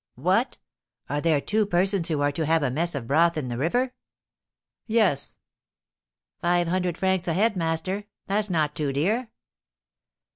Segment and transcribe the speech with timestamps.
[0.15, 0.57] What!
[1.09, 3.93] are there two persons who are to have a mess of broth in the river?'
[4.87, 5.37] 'Yes.'
[6.39, 9.29] 'Five hundred francs a head, master; that's not too dear.'